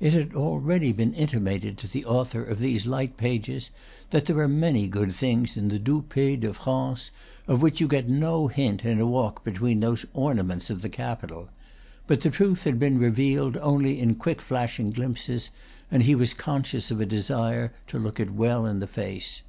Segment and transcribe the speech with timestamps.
[0.00, 3.70] It had already been intimated to the author of these light pages
[4.08, 7.10] that there are many good things in the doux pays de France
[7.46, 11.50] of which you get no hint in a walk between those ornaments of the capital;
[12.06, 15.50] but the truth had been re vealed only in quick flashing glimpses,
[15.90, 19.42] and he was conscious of a desire to look it well in the face.